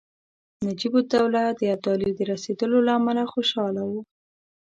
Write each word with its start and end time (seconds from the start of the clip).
نجیب 0.65 0.93
الدوله 0.99 1.43
د 1.59 1.61
ابدالي 1.75 2.11
د 2.15 2.19
رسېدلو 2.31 2.77
له 2.87 2.91
امله 2.99 3.23
خوشاله 3.33 3.81
وو. 3.89 4.01